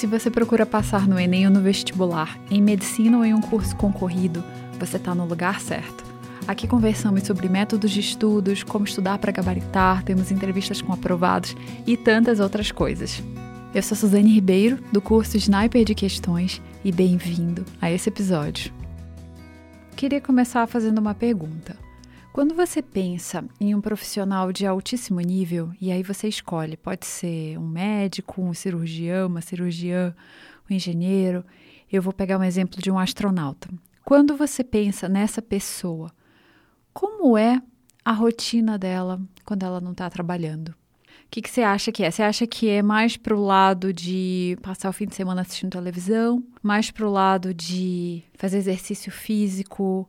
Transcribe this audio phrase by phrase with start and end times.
[0.00, 3.76] Se você procura passar no Enem ou no vestibular, em medicina ou em um curso
[3.76, 4.42] concorrido,
[4.78, 6.02] você está no lugar certo.
[6.48, 11.54] Aqui conversamos sobre métodos de estudos, como estudar para gabaritar, temos entrevistas com aprovados
[11.86, 13.22] e tantas outras coisas.
[13.74, 18.72] Eu sou Suzane Ribeiro, do curso Sniper de Questões, e bem-vindo a esse episódio.
[19.96, 21.76] Queria começar fazendo uma pergunta.
[22.32, 27.58] Quando você pensa em um profissional de altíssimo nível, e aí você escolhe, pode ser
[27.58, 30.14] um médico, um cirurgião, uma cirurgiã,
[30.70, 31.44] um engenheiro,
[31.90, 33.68] eu vou pegar um exemplo de um astronauta.
[34.04, 36.12] Quando você pensa nessa pessoa,
[36.94, 37.60] como é
[38.04, 40.68] a rotina dela quando ela não está trabalhando?
[40.68, 40.74] O
[41.32, 42.10] que, que, você acha que é?
[42.12, 45.70] Você acha que é mais para o lado de passar o fim de semana assistindo
[45.70, 46.44] televisão?
[46.62, 50.08] Mais para o lado de fazer exercício físico,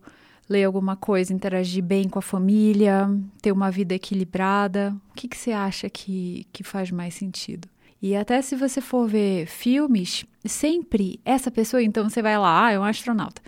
[0.52, 3.10] ler alguma coisa, interagir bem com a família,
[3.42, 4.96] ter uma vida equilibrada?
[5.12, 7.68] O que, que você acha que, que faz mais sentido?
[8.02, 12.72] E até se você for ver filmes, sempre essa pessoa, então você vai lá, ah,
[12.72, 13.42] é um astronauta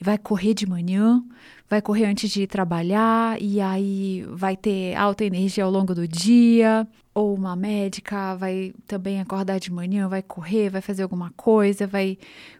[0.00, 1.22] vai correr de manhã,
[1.68, 6.08] vai correr antes de ir trabalhar e aí vai ter alta energia ao longo do
[6.08, 6.88] dia.
[7.12, 12.16] Ou uma médica vai também acordar de manhã, vai correr, vai fazer alguma coisa, vai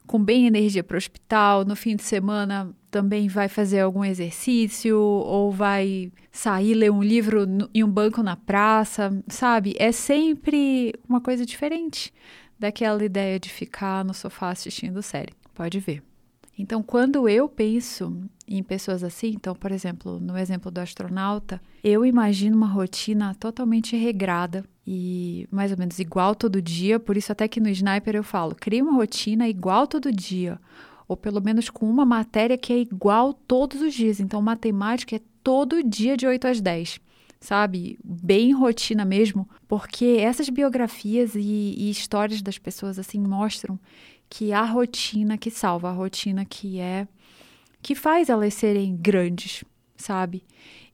[0.07, 1.65] com bem energia para o hospital.
[1.65, 7.47] No fim de semana também vai fazer algum exercício ou vai sair ler um livro
[7.75, 9.75] em um banco na praça, sabe?
[9.79, 12.13] É sempre uma coisa diferente
[12.59, 15.33] daquela ideia de ficar no sofá assistindo série.
[15.55, 16.03] Pode ver.
[16.59, 22.05] Então, quando eu penso em pessoas assim, então, por exemplo, no exemplo do astronauta, eu
[22.05, 27.49] imagino uma rotina totalmente regrada e mais ou menos igual todo dia, por isso até
[27.49, 30.61] que no Sniper eu falo, crie uma rotina igual todo dia,
[31.11, 34.21] ou pelo menos com uma matéria que é igual todos os dias.
[34.21, 37.01] Então, matemática é todo dia de 8 às 10
[37.41, 37.99] sabe?
[38.05, 43.81] Bem rotina mesmo, porque essas biografias e, e, histórias das pessoas assim mostram
[44.29, 47.09] que a rotina que salva, a rotina que é
[47.81, 49.65] que faz elas serem grandes,
[49.97, 50.45] sabe?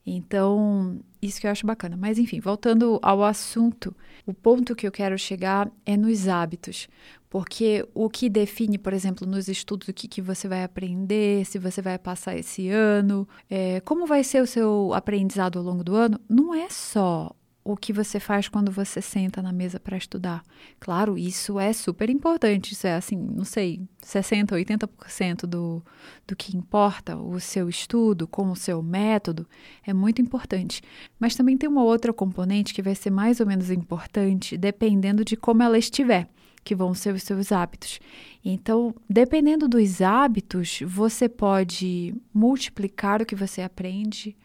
[0.05, 1.97] Então, isso que eu acho bacana.
[1.97, 3.93] Mas enfim, voltando ao assunto,
[4.25, 6.87] o ponto que eu quero chegar é nos hábitos.
[7.29, 11.59] Porque o que define, por exemplo, nos estudos, o que, que você vai aprender, se
[11.59, 15.95] você vai passar esse ano, é, como vai ser o seu aprendizado ao longo do
[15.95, 17.35] ano, não é só
[17.67, 20.41] o que você faz quando você senta na mesa para estudar.
[20.79, 25.83] Claro, isso é super importante, isso é assim, não sei, 60%, 80% do,
[26.25, 29.45] do que importa, o seu estudo com o seu método,
[29.85, 30.81] é muito importante.
[31.19, 35.35] Mas também tem uma outra componente que vai ser mais ou menos importante, dependendo de
[35.35, 36.29] como ela estiver
[36.67, 37.97] que vão ser os seus hábitos.
[38.43, 44.35] Então, dependendo dos hábitos, você pode multiplicar o que você aprende,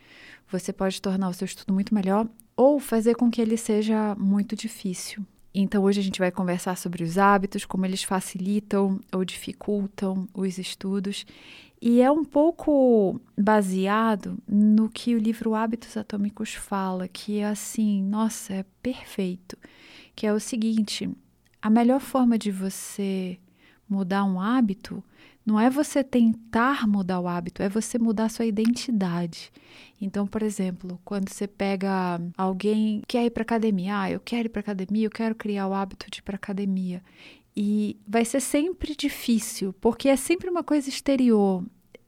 [0.48, 4.54] você pode tornar o seu estudo muito melhor ou fazer com que ele seja muito
[4.54, 5.26] difícil.
[5.52, 10.58] Então, hoje a gente vai conversar sobre os hábitos, como eles facilitam ou dificultam os
[10.58, 11.26] estudos.
[11.80, 18.00] E é um pouco baseado no que o livro Hábitos Atômicos fala, que é assim,
[18.00, 19.58] nossa, é perfeito.
[20.14, 21.10] Que é o seguinte:
[21.62, 23.38] a melhor forma de você
[23.88, 25.02] mudar um hábito
[25.44, 29.52] não é você tentar mudar o hábito, é você mudar sua identidade.
[30.00, 34.46] Então, por exemplo, quando você pega alguém que quer ir para academia, ah, eu quero
[34.46, 37.02] ir para academia, eu quero criar o hábito de ir para academia.
[37.56, 41.64] E vai ser sempre difícil, porque é sempre uma coisa exterior.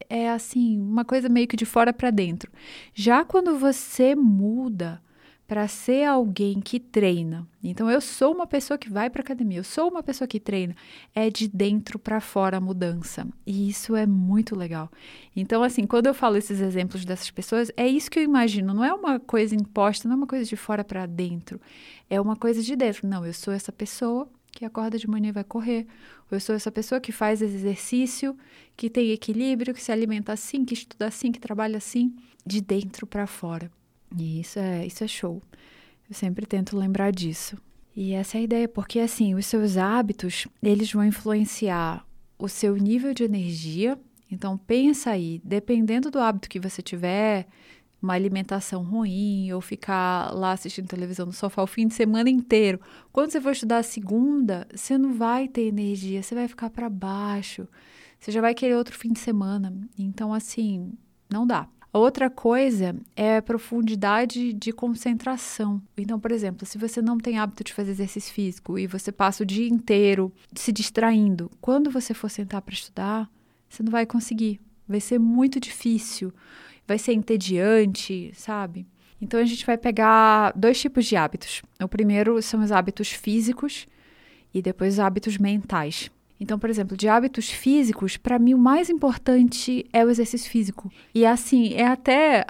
[0.09, 2.51] É assim, uma coisa meio que de fora para dentro.
[2.95, 5.03] Já quando você muda
[5.47, 7.47] para ser alguém que treina.
[7.63, 10.75] Então eu sou uma pessoa que vai para academia, eu sou uma pessoa que treina.
[11.15, 13.27] É de dentro para fora a mudança.
[13.47, 14.91] E isso é muito legal.
[15.37, 18.85] Então assim, quando eu falo esses exemplos dessas pessoas, é isso que eu imagino, não
[18.85, 21.61] é uma coisa imposta, não é uma coisa de fora para dentro.
[22.09, 23.07] É uma coisa de dentro.
[23.07, 25.87] Não, eu sou essa pessoa que acorda de manhã e vai correr.
[26.31, 28.37] Ou eu sou essa pessoa que faz exercício,
[28.77, 32.15] que tem equilíbrio, que se alimenta assim, que estuda assim, que trabalha assim,
[32.47, 33.71] de dentro para fora.
[34.17, 35.43] E isso é, isso é show.
[36.09, 37.57] Eu sempre tento lembrar disso.
[37.97, 42.05] E essa é a ideia, porque assim, os seus hábitos, eles vão influenciar
[42.39, 43.99] o seu nível de energia.
[44.31, 47.47] Então pensa aí, dependendo do hábito que você tiver,
[48.05, 52.81] uma alimentação ruim ou ficar lá assistindo televisão no sofá o fim de semana inteiro.
[53.11, 56.91] Quando você for estudar a segunda, você não vai ter energia, você vai ficar para
[56.91, 57.67] baixo.
[58.21, 59.73] Você já vai querer outro fim de semana.
[59.99, 60.93] Então assim,
[61.31, 61.69] não dá.
[61.95, 65.81] A outra coisa é profundidade de concentração.
[65.97, 69.45] Então, por exemplo, se você não tem hábito de fazer exercício físico e você passa
[69.45, 73.31] o dia inteiro se distraindo, quando você for sentar para estudar,
[73.69, 74.61] você não vai conseguir.
[74.89, 76.35] Vai ser muito difícil,
[76.85, 78.89] vai ser entediante, sabe?
[79.21, 81.63] Então a gente vai pegar dois tipos de hábitos.
[81.81, 83.87] O primeiro são os hábitos físicos
[84.53, 86.11] e depois hábitos mentais.
[86.45, 90.93] Então, por exemplo, de hábitos físicos, para mim o mais importante é o exercício físico.
[91.15, 92.45] E assim, é até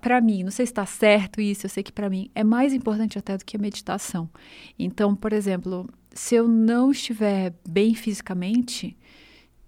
[0.00, 2.72] para mim, não sei se está certo isso, eu sei que para mim é mais
[2.72, 4.30] importante até do que a meditação.
[4.78, 8.96] Então, por exemplo, se eu não estiver bem fisicamente,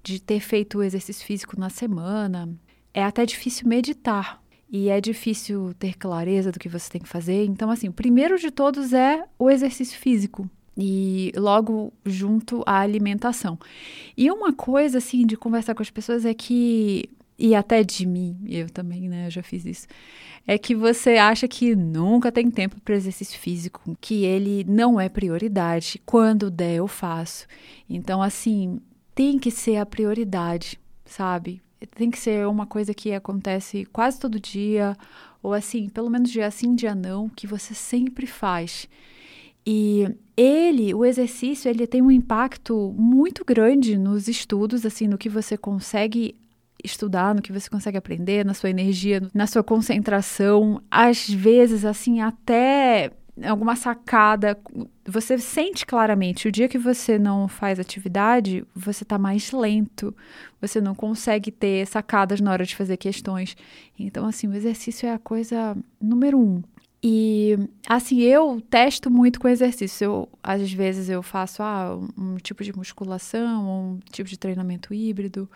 [0.02, 2.48] de ter feito o exercício físico na semana,
[2.94, 4.42] é até difícil meditar.
[4.70, 7.44] E é difícil ter clareza do que você tem que fazer.
[7.44, 13.58] Então, assim, o primeiro de todos é o exercício físico e logo junto à alimentação.
[14.16, 17.08] E uma coisa assim de conversar com as pessoas é que
[17.38, 19.86] e até de mim, eu também, né, eu já fiz isso.
[20.46, 25.08] É que você acha que nunca tem tempo para exercício físico, que ele não é
[25.08, 27.46] prioridade, quando der eu faço.
[27.90, 28.80] Então assim,
[29.14, 31.60] tem que ser a prioridade, sabe?
[31.94, 34.96] Tem que ser uma coisa que acontece quase todo dia,
[35.42, 38.88] ou assim, pelo menos dia sim, dia não, que você sempre faz.
[39.66, 45.28] E ele, o exercício, ele tem um impacto muito grande nos estudos, assim, no que
[45.28, 46.36] você consegue
[46.84, 52.20] estudar, no que você consegue aprender, na sua energia, na sua concentração, às vezes, assim,
[52.20, 53.10] até
[53.44, 54.58] alguma sacada,
[55.04, 60.14] você sente claramente, o dia que você não faz atividade, você está mais lento,
[60.60, 63.56] você não consegue ter sacadas na hora de fazer questões.
[63.98, 66.62] Então, assim, o exercício é a coisa número um.
[67.02, 67.56] E
[67.88, 70.04] assim, eu testo muito com exercício.
[70.04, 75.48] Eu, às vezes eu faço ah, um, tipo de musculação, um tipo de treinamento híbrido,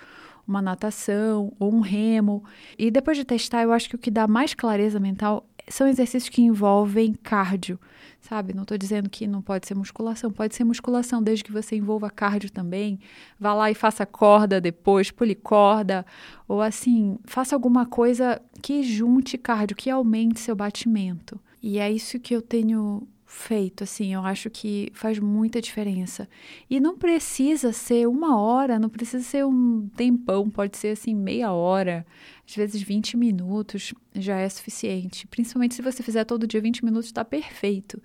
[0.46, 2.44] uma natação ou um remo.
[2.78, 6.28] E depois de testar, eu acho que o que dá mais clareza mental são exercícios
[6.28, 7.78] que envolvem cardio,
[8.20, 8.52] sabe?
[8.52, 12.10] Não estou dizendo que não pode ser musculação, pode ser musculação, desde que você envolva
[12.10, 12.98] cardio também.
[13.38, 16.04] Vá lá e faça corda depois, pule corda,
[16.48, 21.40] ou assim, faça alguma coisa que junte cardio, que aumente seu batimento.
[21.62, 26.28] E é isso que eu tenho feito, assim, eu acho que faz muita diferença.
[26.68, 31.52] E não precisa ser uma hora, não precisa ser um tempão, pode ser assim meia
[31.52, 32.04] hora,
[32.46, 35.28] às vezes 20 minutos já é suficiente.
[35.28, 38.02] Principalmente se você fizer todo dia 20 minutos, está perfeito.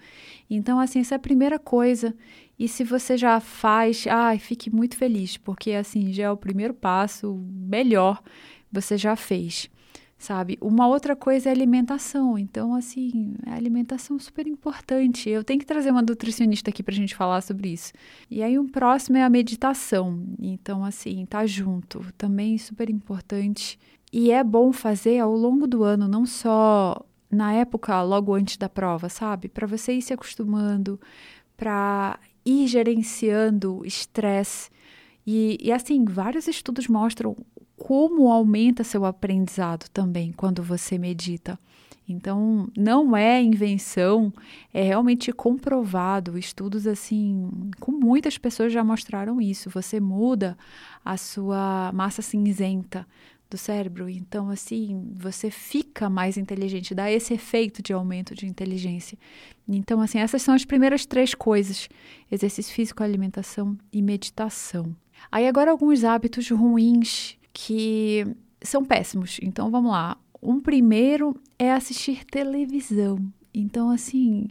[0.47, 2.15] Então, assim, essa é a primeira coisa.
[2.57, 6.73] E se você já faz, ai, fique muito feliz, porque assim, já é o primeiro
[6.73, 8.21] passo, melhor
[8.71, 9.69] você já fez
[10.17, 10.57] sabe?
[10.61, 12.37] Uma outra coisa é alimentação.
[12.37, 15.29] Então, assim, a alimentação é super importante.
[15.29, 17.91] Eu tenho que trazer uma nutricionista aqui para a gente falar sobre isso.
[18.29, 20.23] E aí, um próximo é a meditação.
[20.41, 22.05] Então, assim, tá junto.
[22.17, 23.79] Também super importante.
[24.11, 28.69] E é bom fazer ao longo do ano, não só na época logo antes da
[28.69, 29.49] prova, sabe?
[29.49, 30.99] Para você ir se acostumando,
[31.57, 34.69] para ir gerenciando estresse.
[35.27, 37.35] E, e assim, vários estudos mostram
[37.77, 41.59] como aumenta seu aprendizado também quando você medita.
[42.07, 44.31] Então, não é invenção,
[44.71, 46.37] é realmente comprovado.
[46.37, 47.49] Estudos assim,
[47.79, 49.69] com muitas pessoas já mostraram isso.
[49.71, 50.55] Você muda
[51.03, 53.07] a sua massa cinzenta
[53.49, 59.17] do cérebro, então assim, você fica mais inteligente, dá esse efeito de aumento de inteligência.
[59.67, 61.87] Então, assim, essas são as primeiras três coisas:
[62.31, 64.95] exercício físico, alimentação e meditação.
[65.31, 68.27] Aí agora alguns hábitos ruins que
[68.61, 69.39] são péssimos.
[69.41, 70.17] Então vamos lá.
[70.43, 73.17] Um primeiro é assistir televisão.
[73.53, 74.49] Então, assim,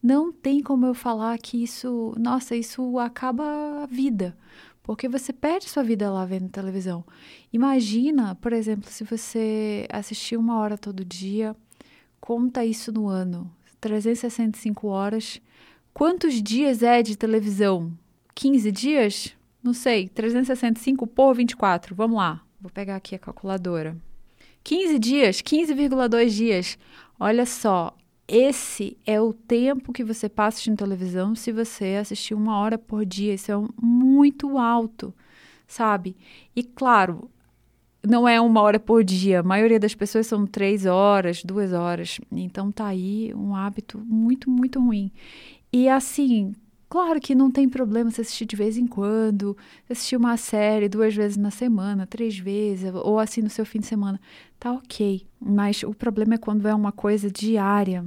[0.00, 4.36] não tem como eu falar que isso, nossa, isso acaba a vida,
[4.84, 7.04] porque você perde sua vida lá vendo televisão.
[7.52, 11.56] Imagina, por exemplo, se você assistir uma hora todo dia,
[12.20, 13.50] conta isso no ano,
[13.80, 15.42] 365 horas.
[15.92, 17.92] Quantos dias é de televisão?
[18.34, 19.36] 15 dias?
[19.62, 21.94] Não sei, 365 por 24.
[21.94, 22.43] Vamos lá.
[22.64, 23.94] Vou pegar aqui a calculadora.
[24.62, 26.78] 15 dias, 15,2 dias.
[27.20, 27.94] Olha só,
[28.26, 33.04] esse é o tempo que você passa assistindo televisão se você assistir uma hora por
[33.04, 33.34] dia.
[33.34, 35.12] Isso é muito alto,
[35.68, 36.16] sabe?
[36.56, 37.30] E claro,
[38.02, 39.40] não é uma hora por dia.
[39.40, 42.18] A maioria das pessoas são três horas, duas horas.
[42.32, 45.12] Então tá aí um hábito muito, muito ruim.
[45.70, 46.54] E assim,
[46.94, 49.56] Claro que não tem problema se assistir de vez em quando,
[49.90, 53.86] assistir uma série duas vezes na semana, três vezes, ou assim no seu fim de
[53.86, 54.20] semana.
[54.60, 55.26] Tá ok.
[55.40, 58.04] Mas o problema é quando é uma coisa diária.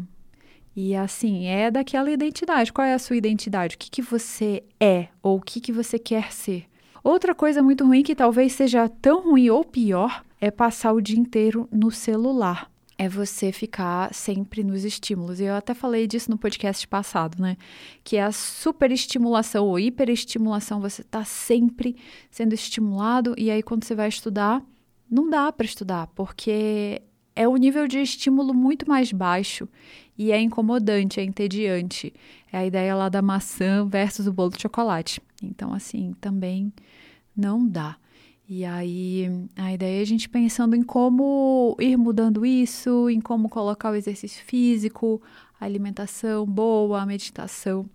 [0.74, 2.72] E assim, é daquela identidade.
[2.72, 3.76] Qual é a sua identidade?
[3.76, 6.64] O que, que você é ou o que, que você quer ser?
[7.04, 11.20] Outra coisa muito ruim, que talvez seja tão ruim ou pior, é passar o dia
[11.20, 15.40] inteiro no celular é você ficar sempre nos estímulos.
[15.40, 17.56] E eu até falei disso no podcast passado, né?
[18.04, 20.82] Que é a superestimulação ou hiperestimulação.
[20.82, 21.96] Você está sempre
[22.32, 24.64] sendo estimulado e aí quando você vai estudar,
[25.10, 27.02] não dá para estudar, porque
[27.36, 29.70] é um nível de estímulo muito mais baixo
[30.18, 32.12] e é incomodante, é entediante.
[32.52, 35.22] É a ideia lá da maçã versus o bolo de chocolate.
[35.44, 36.74] Então, assim, também
[37.36, 37.98] não dá.
[38.50, 43.50] E aí, a ideia é a gente pensando em como ir mudando isso, em como
[43.50, 45.22] colocar o exercício físico,
[45.60, 47.86] a alimentação boa, a meditação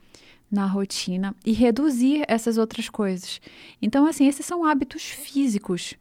[0.51, 3.41] na rotina e reduzir essas outras coisas.
[3.81, 5.95] Então, assim, esses são hábitos físicos.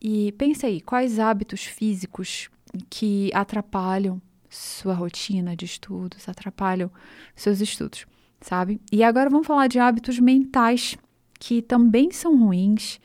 [0.00, 2.48] E pense aí, quais hábitos físicos
[2.88, 6.88] que atrapalham sua rotina de estudos, atrapalham
[7.34, 8.06] seus estudos,
[8.40, 8.80] sabe?
[8.92, 10.96] E agora vamos falar de hábitos mentais
[11.40, 13.00] que também são ruins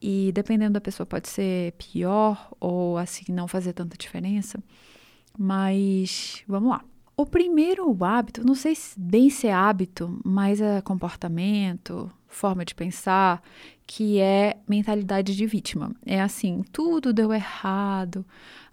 [0.00, 4.62] e dependendo da pessoa pode ser pior ou assim não fazer tanta diferença.
[5.36, 6.84] Mas vamos lá.
[7.16, 13.42] O primeiro hábito, não sei bem se é hábito, mas é comportamento, forma de pensar,
[13.84, 15.90] que é mentalidade de vítima.
[16.06, 18.24] É assim, tudo deu errado.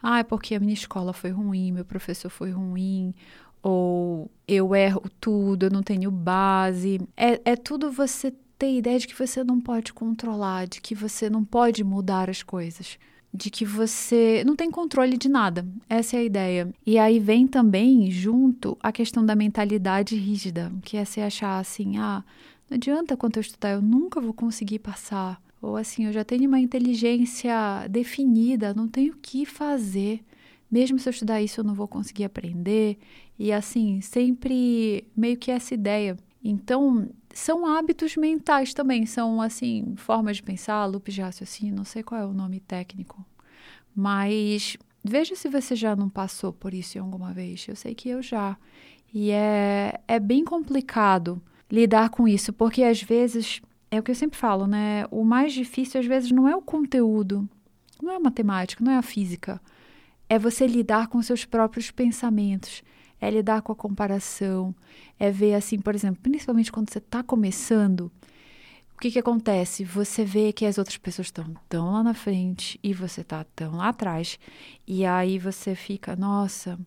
[0.01, 3.15] Ah, é porque a minha escola foi ruim, meu professor foi ruim,
[3.63, 7.01] ou eu erro tudo, eu não tenho base.
[7.17, 11.30] É, é tudo você ter ideia de que você não pode controlar, de que você
[11.30, 12.98] não pode mudar as coisas
[13.36, 15.68] de que você não tem controle de nada.
[15.90, 16.74] Essa é a ideia.
[16.86, 21.98] E aí vem também junto a questão da mentalidade rígida, que é você achar assim:
[21.98, 22.24] ah,
[22.70, 25.42] não adianta quanto eu estudar, eu nunca vou conseguir passar.
[25.62, 30.24] Ou assim, eu já tenho uma inteligência definida, não tenho o que fazer.
[30.70, 32.98] Mesmo se eu estudar isso, eu não vou conseguir aprender.
[33.38, 36.18] E assim, sempre meio que essa ideia.
[36.44, 42.01] Então, são hábitos mentais também, são assim, formas de pensar, loops de raciocínio, não sei
[42.01, 43.25] qual é o nome técnico.
[43.94, 47.68] Mas veja se você já não passou por isso alguma vez.
[47.68, 48.58] Eu sei que eu já.
[49.13, 53.62] E é, é bem complicado lidar com isso, porque às vezes,
[53.92, 55.06] é o que eu sempre falo, né?
[55.12, 57.50] O mais difícil às vezes não é o conteúdo,
[58.01, 59.62] não é a matemática, não é a física.
[60.30, 62.82] É você lidar com seus próprios pensamentos
[63.20, 64.76] é lidar com a comparação,
[65.20, 68.12] é ver assim, por exemplo, principalmente quando você está começando,
[68.96, 69.84] o que, que acontece?
[69.84, 73.76] Você vê que as outras pessoas estão tão lá na frente e você está tão
[73.76, 74.40] lá atrás,
[74.88, 76.80] e aí você fica, nossa,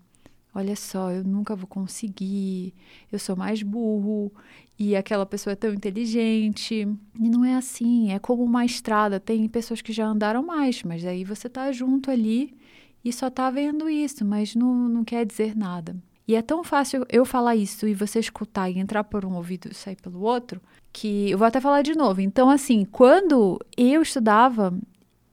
[0.55, 2.75] olha só, eu nunca vou conseguir,
[3.13, 4.33] eu sou mais burro,
[4.79, 6.87] e aquela pessoa é tão inteligente.
[7.21, 11.05] E não é assim, é como uma estrada, tem pessoas que já andaram mais, mas
[11.05, 12.57] aí você está junto ali
[13.05, 15.97] e só está vendo isso, mas não, não quer dizer nada.
[16.29, 19.71] E é tão fácil eu falar isso e você escutar e entrar por um ouvido
[19.71, 20.61] e sair pelo outro,
[20.93, 22.21] que eu vou até falar de novo.
[22.21, 24.79] Então, assim, quando eu estudava,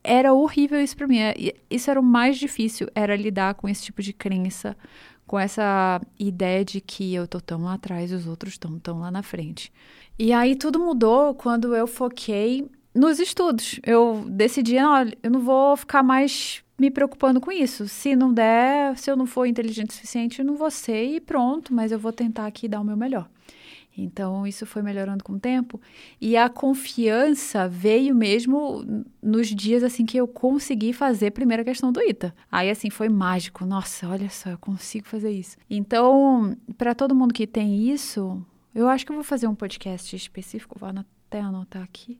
[0.01, 1.19] era horrível isso para mim.
[1.19, 1.35] É,
[1.69, 4.77] isso era o mais difícil, era lidar com esse tipo de crença,
[5.27, 8.99] com essa ideia de que eu tô tão lá atrás e os outros estão tão
[8.99, 9.73] lá na frente.
[10.17, 13.81] E aí tudo mudou quando eu foquei nos estudos.
[13.85, 17.87] Eu decidi, olha, eu não vou ficar mais me preocupando com isso.
[17.87, 21.19] Se não der, se eu não for inteligente o suficiente, eu não vou ser e
[21.19, 23.29] pronto, mas eu vou tentar aqui dar o meu melhor.
[23.97, 25.79] Então, isso foi melhorando com o tempo.
[26.19, 28.85] E a confiança veio mesmo
[29.23, 32.35] nos dias assim que eu consegui fazer a primeira questão do ITA.
[32.51, 33.65] Aí, assim, foi mágico.
[33.65, 35.55] Nossa, olha só, eu consigo fazer isso.
[35.69, 40.13] Então, para todo mundo que tem isso, eu acho que eu vou fazer um podcast
[40.13, 42.19] específico, vou até anotar aqui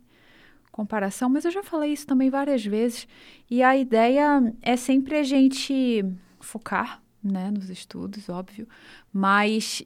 [0.75, 3.07] comparação, mas eu já falei isso também várias vezes.
[3.49, 6.03] E a ideia é sempre a gente
[6.41, 8.67] focar, né, nos estudos, óbvio,
[9.11, 9.81] mas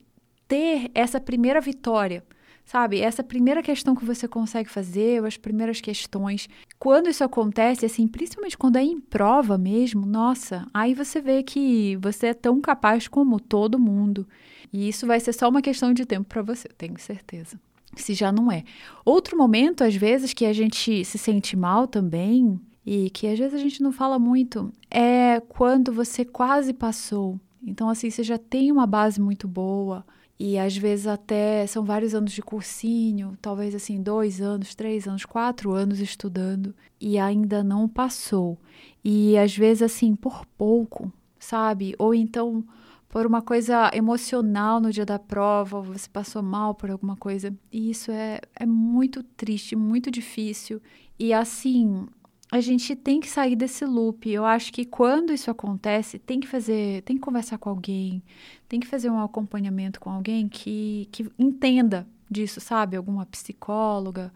[0.48, 2.24] ter essa primeira vitória,
[2.64, 3.00] sabe?
[3.00, 6.48] Essa primeira questão que você consegue fazer, ou as primeiras questões.
[6.76, 11.96] Quando isso acontece, assim, principalmente quando é em prova mesmo, nossa, aí você vê que
[12.02, 14.26] você é tão capaz como todo mundo.
[14.72, 17.60] E isso vai ser só uma questão de tempo para você, tenho certeza
[17.96, 18.64] se já não é.
[19.04, 23.54] Outro momento, às vezes, que a gente se sente mal também, e que às vezes
[23.54, 27.38] a gente não fala muito, é quando você quase passou.
[27.62, 30.04] Então, assim, você já tem uma base muito boa,
[30.38, 35.26] e às vezes até são vários anos de cursinho, talvez assim, dois anos, três anos,
[35.26, 38.58] quatro anos estudando, e ainda não passou.
[39.04, 41.94] E às vezes, assim, por pouco, sabe?
[41.98, 42.64] Ou então
[43.10, 47.52] por uma coisa emocional no dia da prova, ou você passou mal por alguma coisa.
[47.70, 50.80] E isso é, é muito triste, muito difícil.
[51.18, 52.06] E assim,
[52.52, 54.30] a gente tem que sair desse loop.
[54.30, 58.22] Eu acho que quando isso acontece, tem que fazer, tem que conversar com alguém,
[58.68, 62.96] tem que fazer um acompanhamento com alguém que, que entenda disso, sabe?
[62.96, 64.32] Alguma psicóloga,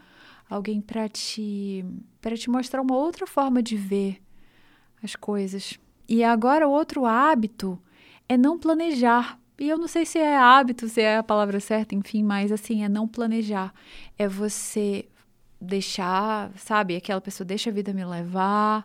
[0.50, 1.84] alguém para te
[2.20, 4.20] para te mostrar uma outra forma de ver
[5.00, 5.78] as coisas.
[6.08, 7.78] E agora outro hábito
[8.28, 9.38] é não planejar.
[9.58, 12.82] E eu não sei se é hábito, se é a palavra certa, enfim, mas assim,
[12.84, 13.72] é não planejar.
[14.18, 15.06] É você
[15.60, 18.84] deixar, sabe, aquela pessoa deixa a vida me levar.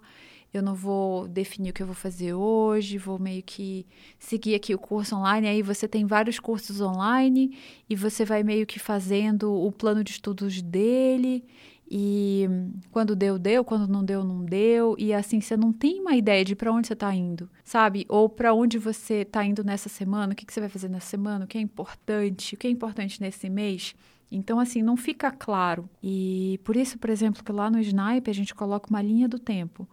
[0.53, 3.85] eu não vou definir o que eu vou fazer hoje, vou meio que
[4.17, 5.47] seguir aqui o curso online.
[5.47, 7.57] Aí você tem vários cursos online
[7.89, 11.43] e você vai meio que fazendo o plano de estudos dele.
[11.91, 12.47] E
[12.91, 14.95] quando deu, deu, quando não deu, não deu.
[14.99, 18.05] E assim, você não tem uma ideia de para onde você está indo, sabe?
[18.07, 21.07] Ou para onde você está indo nessa semana, o que, que você vai fazer nessa
[21.07, 23.95] semana, o que é importante, o que é importante nesse mês.
[24.31, 25.89] Então, assim, não fica claro.
[26.03, 29.39] E por isso, por exemplo, que lá no Snipe a gente coloca uma linha do
[29.39, 29.89] tempo.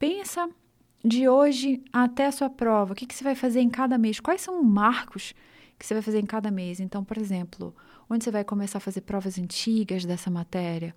[0.00, 0.50] Pensa
[1.04, 4.18] de hoje até a sua prova, o que, que você vai fazer em cada mês,
[4.18, 5.32] quais são os marcos
[5.78, 6.80] que você vai fazer em cada mês.
[6.80, 7.74] Então, por exemplo,
[8.10, 10.94] onde você vai começar a fazer provas antigas dessa matéria?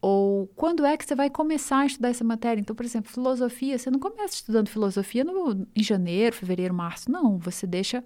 [0.00, 2.60] Ou quando é que você vai começar a estudar essa matéria?
[2.60, 7.38] Então, por exemplo, filosofia, você não começa estudando filosofia no, em janeiro, fevereiro, março, não.
[7.38, 8.02] Você deixa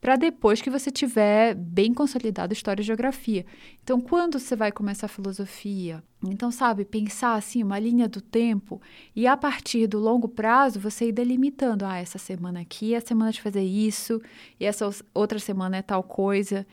[0.00, 3.46] para depois que você tiver bem consolidado história e geografia.
[3.82, 6.02] Então, quando você vai começar a filosofia?
[6.24, 8.80] Então, sabe, pensar assim, uma linha do tempo
[9.14, 13.00] e a partir do longo prazo você ir delimitando, ah, essa semana aqui é a
[13.00, 14.20] semana de fazer isso,
[14.60, 16.66] e essa outra semana é tal coisa.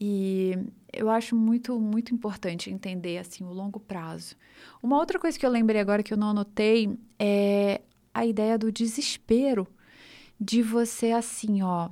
[0.00, 0.56] E
[0.92, 4.36] eu acho muito, muito importante entender assim o longo prazo.
[4.82, 7.80] Uma outra coisa que eu lembrei agora que eu não anotei é
[8.14, 9.66] a ideia do desespero
[10.40, 11.88] de você assim, ó,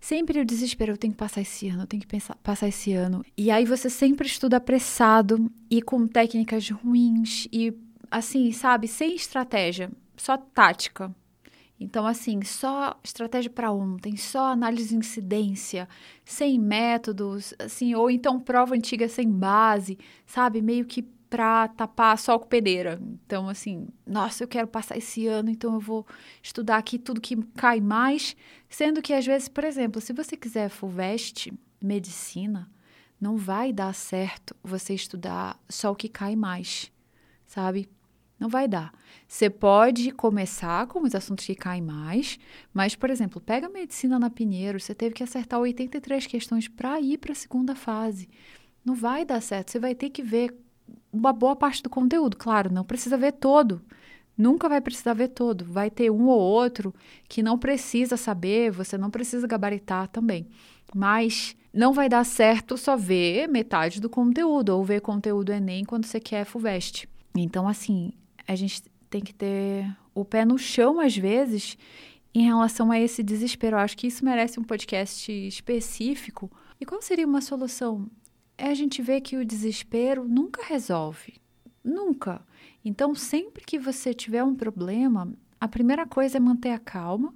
[0.00, 2.92] sempre o desespero, eu tenho que passar esse ano, eu tenho que pensar, passar esse
[2.92, 3.24] ano.
[3.36, 7.72] E aí você sempre estuda apressado e com técnicas ruins e
[8.10, 11.14] assim, sabe, sem estratégia, só tática.
[11.78, 15.88] Então, assim, só estratégia para ontem, só análise de incidência,
[16.24, 20.62] sem métodos, assim, ou então prova antiga sem base, sabe?
[20.62, 21.02] Meio que
[21.32, 23.00] para tapar sol com peneira.
[23.24, 26.06] Então, assim, nossa, eu quero passar esse ano, então eu vou
[26.42, 28.36] estudar aqui tudo que cai mais.
[28.68, 31.50] Sendo que, às vezes, por exemplo, se você quiser FUVEST,
[31.82, 32.70] medicina,
[33.18, 36.92] não vai dar certo você estudar só o que cai mais,
[37.46, 37.88] sabe?
[38.42, 38.92] Não vai dar.
[39.28, 42.40] Você pode começar com os assuntos que caem mais,
[42.74, 47.18] mas, por exemplo, pega medicina na Pinheiro, você teve que acertar 83 questões para ir
[47.18, 48.28] para a segunda fase.
[48.84, 49.70] Não vai dar certo.
[49.70, 50.52] Você vai ter que ver
[51.12, 52.36] uma boa parte do conteúdo.
[52.36, 53.80] Claro, não precisa ver todo.
[54.36, 55.64] Nunca vai precisar ver todo.
[55.64, 56.92] Vai ter um ou outro
[57.28, 60.48] que não precisa saber, você não precisa gabaritar também.
[60.92, 66.06] Mas não vai dar certo só ver metade do conteúdo ou ver conteúdo Enem quando
[66.06, 67.08] você quer FUVEST.
[67.36, 68.12] Então, assim,
[68.46, 71.76] a gente tem que ter o pé no chão, às vezes,
[72.34, 73.76] em relação a esse desespero.
[73.76, 76.50] Eu acho que isso merece um podcast específico.
[76.80, 78.10] E qual seria uma solução?
[78.56, 81.34] É a gente ver que o desespero nunca resolve.
[81.84, 82.44] Nunca.
[82.84, 87.34] Então, sempre que você tiver um problema, a primeira coisa é manter a calma,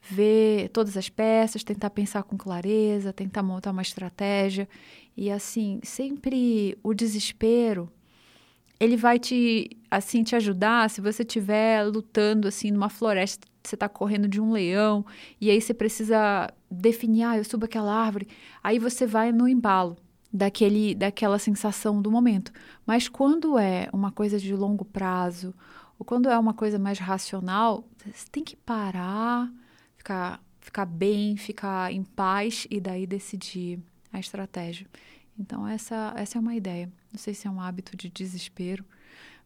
[0.00, 4.68] ver todas as peças, tentar pensar com clareza, tentar montar uma estratégia.
[5.16, 7.90] E assim, sempre o desespero
[8.78, 13.88] ele vai te assim te ajudar se você estiver lutando assim numa floresta, você está
[13.88, 15.04] correndo de um leão
[15.40, 18.28] e aí você precisa definir, ah, eu subo aquela árvore,
[18.62, 19.96] aí você vai no embalo
[20.32, 22.52] daquele daquela sensação do momento.
[22.84, 25.54] Mas quando é uma coisa de longo prazo,
[25.98, 29.50] ou quando é uma coisa mais racional, você tem que parar,
[29.96, 33.78] ficar ficar bem, ficar em paz e daí decidir
[34.12, 34.86] a estratégia.
[35.38, 36.90] Então, essa, essa é uma ideia.
[37.16, 38.84] Não sei se é um hábito de desespero,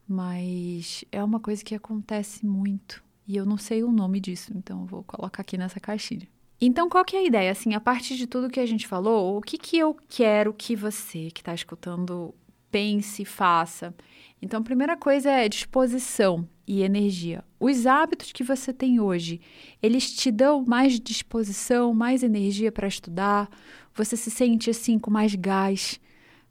[0.09, 3.01] mas é uma coisa que acontece muito.
[3.29, 6.27] E eu não sei o nome disso, então vou colocar aqui nessa caixinha.
[6.61, 7.53] Então, qual que é a ideia?
[7.53, 10.75] Assim, a partir de tudo que a gente falou, o que, que eu quero que
[10.75, 12.35] você que está escutando
[12.73, 13.95] pense, faça?
[14.43, 17.45] Então, a primeira coisa é disposição e energia.
[17.61, 19.41] Os hábitos que você tem hoje,
[19.81, 23.49] eles te dão mais disposição, mais energia para estudar?
[23.95, 26.01] Você se sente assim com mais gás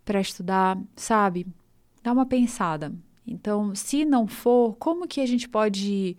[0.09, 1.45] para estudar, sabe?
[2.01, 2.91] Dá uma pensada.
[3.27, 6.17] Então, se não for, como que a gente pode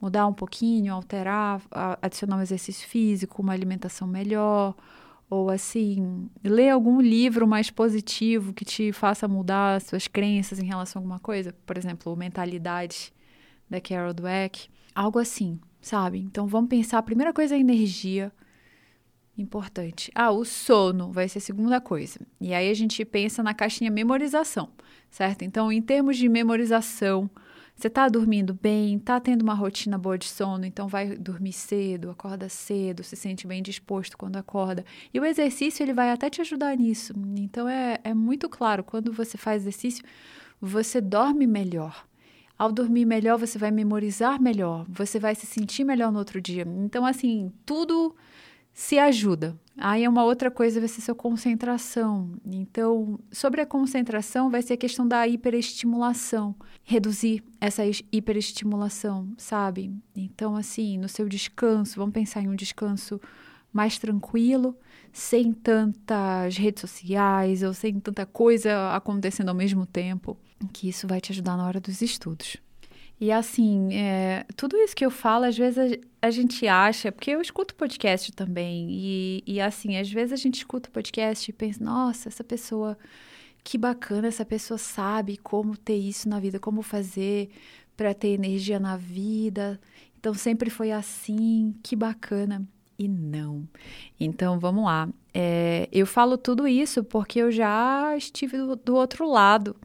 [0.00, 1.60] mudar um pouquinho, alterar,
[2.00, 4.76] adicionar um exercício físico, uma alimentação melhor,
[5.28, 11.00] ou assim, ler algum livro mais positivo que te faça mudar suas crenças em relação
[11.00, 13.12] a alguma coisa, por exemplo, Mentalidade
[13.68, 16.20] da Carol Dweck, algo assim, sabe?
[16.20, 18.32] Então vamos pensar, a primeira coisa é energia,
[19.36, 20.10] Importante.
[20.14, 22.20] Ah, o sono vai ser a segunda coisa.
[22.40, 24.68] E aí a gente pensa na caixinha memorização,
[25.10, 25.42] certo?
[25.42, 27.30] Então, em termos de memorização,
[27.74, 32.10] você está dormindo bem, está tendo uma rotina boa de sono, então vai dormir cedo,
[32.10, 34.84] acorda cedo, se sente bem disposto quando acorda.
[35.12, 37.14] E o exercício ele vai até te ajudar nisso.
[37.36, 40.04] Então é, é muito claro, quando você faz exercício,
[40.60, 42.06] você dorme melhor.
[42.58, 46.64] Ao dormir melhor, você vai memorizar melhor, você vai se sentir melhor no outro dia.
[46.84, 48.14] Então, assim, tudo
[48.72, 49.58] se ajuda.
[49.76, 52.32] Aí uma outra coisa vai ser sua concentração.
[52.44, 56.54] Então, sobre a concentração vai ser a questão da hiperestimulação,
[56.84, 57.82] reduzir essa
[58.12, 59.94] hiperestimulação, sabe?
[60.14, 63.20] Então, assim, no seu descanso, vamos pensar em um descanso
[63.72, 64.76] mais tranquilo,
[65.12, 70.36] sem tantas redes sociais ou sem tanta coisa acontecendo ao mesmo tempo,
[70.72, 72.58] que isso vai te ajudar na hora dos estudos.
[73.22, 77.30] E assim, é, tudo isso que eu falo, às vezes a, a, gente acha, porque
[77.30, 81.84] eu escuto podcast também, e, e assim, às vezes a gente escuta podcast e pensa,
[81.84, 82.98] nossa, essa pessoa,
[83.62, 87.50] que bacana, essa pessoa sabe como ter isso na vida, como fazer
[87.96, 89.80] para ter energia na vida.
[90.18, 92.66] Então sempre foi assim, que bacana.
[92.98, 93.68] E não.
[94.18, 95.08] Então vamos lá.
[95.32, 99.76] É, eu falo tudo isso porque eu já estive do, do outro lado.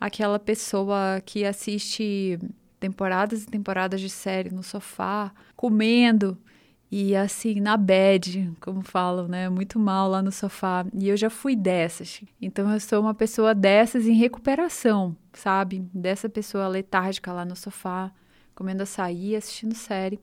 [0.00, 2.38] Aquela pessoa que assiste
[2.86, 6.38] temporadas e temporadas de série no sofá, comendo
[6.90, 9.48] e assim, na bed, como falam, né?
[9.48, 10.86] Muito mal lá no sofá.
[10.94, 12.20] E eu já fui dessas.
[12.40, 15.84] Então eu sou uma pessoa dessas em recuperação, sabe?
[15.92, 18.12] Dessa pessoa letárgica lá no sofá,
[18.54, 20.20] comendo açaí, assistindo série.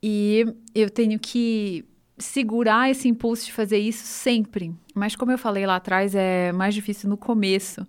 [0.00, 1.84] E eu tenho que
[2.16, 4.72] segurar esse impulso de fazer isso sempre.
[4.94, 7.84] Mas como eu falei lá atrás, é mais difícil no começo.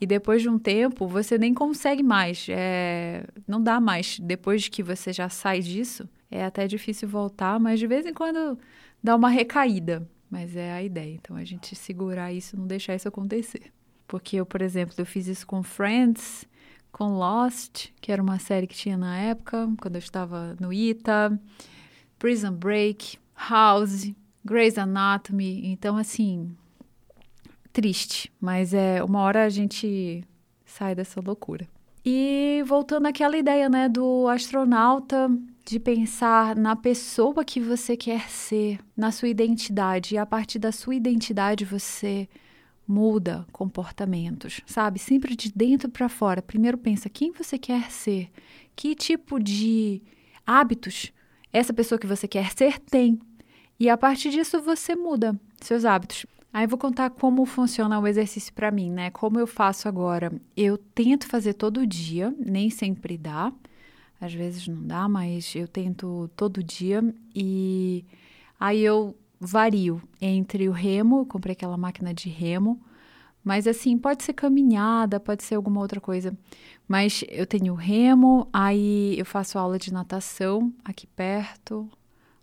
[0.00, 2.46] E depois de um tempo, você nem consegue mais.
[2.48, 4.18] É, não dá mais.
[4.20, 8.58] Depois que você já sai disso, é até difícil voltar, mas de vez em quando
[9.02, 10.08] dá uma recaída.
[10.30, 11.14] Mas é a ideia.
[11.14, 13.72] Então, a gente segurar isso, não deixar isso acontecer.
[14.06, 16.46] Porque eu, por exemplo, eu fiz isso com Friends,
[16.92, 21.38] com Lost, que era uma série que tinha na época, quando eu estava no ITA,
[22.18, 24.12] Prison Break, House,
[24.44, 25.66] Grey's Anatomy.
[25.66, 26.54] Então, assim,
[27.78, 30.24] triste, mas é uma hora a gente
[30.66, 31.64] sai dessa loucura.
[32.04, 35.30] E voltando àquela ideia, né, do astronauta
[35.64, 40.72] de pensar na pessoa que você quer ser, na sua identidade, e a partir da
[40.72, 42.28] sua identidade você
[42.84, 44.98] muda comportamentos, sabe?
[44.98, 46.42] Sempre de dentro para fora.
[46.42, 48.28] Primeiro pensa quem você quer ser,
[48.74, 50.02] que tipo de
[50.44, 51.12] hábitos
[51.52, 53.20] essa pessoa que você quer ser tem.
[53.78, 56.26] E a partir disso você muda seus hábitos.
[56.58, 59.12] Aí vou contar como funciona o exercício para mim, né?
[59.12, 60.32] Como eu faço agora.
[60.56, 63.52] Eu tento fazer todo dia, nem sempre dá.
[64.20, 67.00] Às vezes não dá, mas eu tento todo dia
[67.32, 68.04] e
[68.58, 72.82] aí eu vario entre o remo, comprei aquela máquina de remo,
[73.44, 76.36] mas assim, pode ser caminhada, pode ser alguma outra coisa.
[76.88, 81.88] Mas eu tenho remo, aí eu faço aula de natação aqui perto,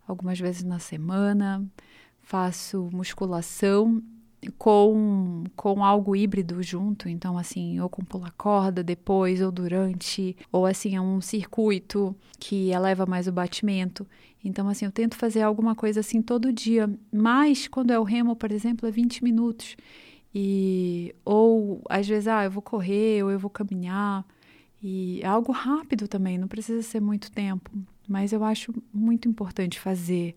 [0.08, 1.70] algumas vezes na semana
[2.26, 4.02] faço musculação
[4.58, 10.66] com, com algo híbrido junto, então assim, ou com pular corda depois ou durante, ou
[10.66, 14.08] assim, é um circuito que eleva mais o batimento.
[14.44, 18.36] Então assim, eu tento fazer alguma coisa assim todo dia, mas quando é o remo,
[18.36, 19.78] por exemplo, é 20 minutos.
[20.34, 24.26] E ou às vezes, ah, eu vou correr ou eu vou caminhar.
[24.82, 27.72] E é algo rápido também, não precisa ser muito tempo,
[28.08, 30.36] mas eu acho muito importante fazer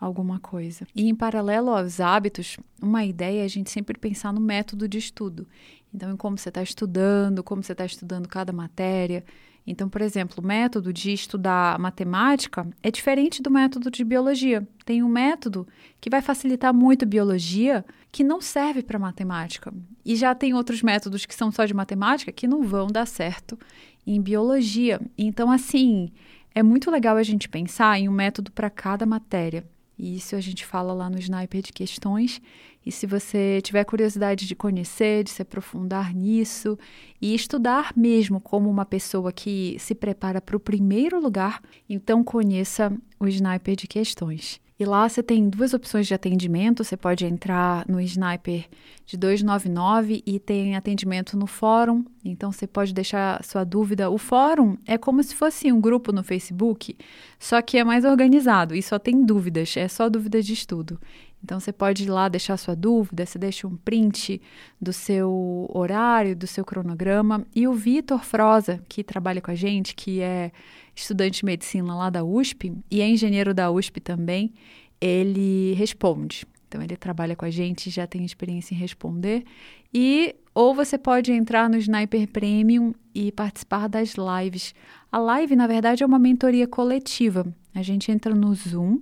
[0.00, 0.86] alguma coisa.
[0.94, 4.98] E em paralelo aos hábitos, uma ideia é a gente sempre pensar no método de
[4.98, 5.46] estudo.
[5.94, 9.24] Então, em como você está estudando, como você está estudando cada matéria.
[9.66, 14.66] Então, por exemplo, o método de estudar matemática é diferente do método de biologia.
[14.86, 15.66] Tem um método
[16.00, 19.72] que vai facilitar muito biologia que não serve para matemática.
[20.04, 23.58] E já tem outros métodos que são só de matemática que não vão dar certo
[24.06, 25.00] em biologia.
[25.18, 26.10] Então, assim,
[26.54, 29.64] é muito legal a gente pensar em um método para cada matéria.
[30.02, 32.40] E isso a gente fala lá no Sniper de Questões.
[32.84, 36.78] E se você tiver curiosidade de conhecer, de se aprofundar nisso
[37.20, 42.90] e estudar mesmo como uma pessoa que se prepara para o primeiro lugar, então conheça
[43.18, 44.58] o Sniper de Questões.
[44.80, 46.82] E lá você tem duas opções de atendimento.
[46.82, 48.66] Você pode entrar no Sniper
[49.04, 52.02] de 299 e tem atendimento no fórum.
[52.24, 54.08] Então você pode deixar sua dúvida.
[54.08, 56.96] O fórum é como se fosse um grupo no Facebook,
[57.38, 60.98] só que é mais organizado e só tem dúvidas, é só dúvidas de estudo.
[61.42, 64.40] Então você pode ir lá deixar sua dúvida, você deixa um print
[64.80, 67.46] do seu horário, do seu cronograma.
[67.54, 70.52] E o Vitor Froza, que trabalha com a gente, que é
[70.94, 74.52] estudante de medicina lá da USP e é engenheiro da USP também,
[75.00, 76.46] ele responde.
[76.68, 79.44] Então ele trabalha com a gente, já tem experiência em responder.
[79.92, 84.74] E ou você pode entrar no Sniper Premium e participar das lives.
[85.10, 87.44] A live, na verdade, é uma mentoria coletiva.
[87.74, 89.00] A gente entra no Zoom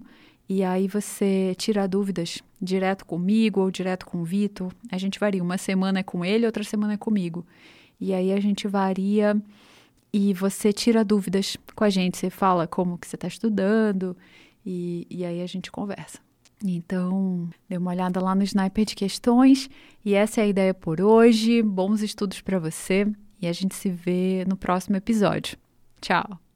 [0.48, 4.72] e aí você tira dúvidas direto comigo ou direto com o Vitor.
[4.90, 5.42] A gente varia.
[5.42, 7.44] Uma semana é com ele, outra semana é comigo.
[8.00, 9.40] E aí a gente varia
[10.12, 12.16] e você tira dúvidas com a gente.
[12.16, 14.16] Você fala como que você está estudando
[14.64, 16.18] e, e aí a gente conversa.
[16.64, 19.68] Então, dê uma olhada lá no Sniper de questões
[20.04, 21.62] e essa é a ideia por hoje.
[21.62, 23.06] Bons estudos para você
[23.40, 25.58] e a gente se vê no próximo episódio.
[26.00, 26.47] Tchau!